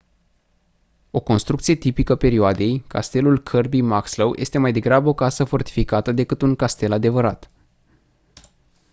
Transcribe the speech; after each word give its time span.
o 1.11 1.19
construcție 1.19 1.75
tipică 1.75 2.15
perioadei 2.15 2.83
castelul 2.87 3.39
kirby 3.43 3.81
muxloe 3.81 4.31
este 4.35 4.57
mai 4.57 4.71
degrabă 4.73 5.09
o 5.09 5.13
casă 5.13 5.43
fortificată 5.43 6.11
decât 6.11 6.41
un 6.41 6.55
castel 6.55 6.91
adevărat 6.91 7.51